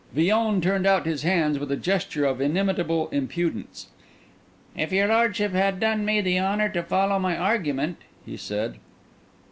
[0.13, 3.89] Villon turned out his hands with a gesture of inimitable impudence.
[4.75, 8.77] "If your lordship had done me the honour to follow my argument!" he said.